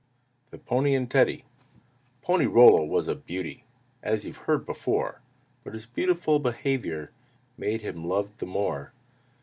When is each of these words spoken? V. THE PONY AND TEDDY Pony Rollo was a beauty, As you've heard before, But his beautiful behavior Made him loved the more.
V. 0.45 0.57
THE 0.57 0.57
PONY 0.57 0.95
AND 0.95 1.11
TEDDY 1.11 1.45
Pony 2.23 2.47
Rollo 2.47 2.83
was 2.85 3.07
a 3.07 3.13
beauty, 3.13 3.65
As 4.01 4.25
you've 4.25 4.37
heard 4.49 4.65
before, 4.65 5.21
But 5.63 5.73
his 5.73 5.85
beautiful 5.85 6.39
behavior 6.39 7.11
Made 7.55 7.81
him 7.81 8.03
loved 8.05 8.39
the 8.39 8.47
more. 8.47 8.93